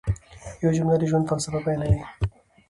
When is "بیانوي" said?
1.65-2.01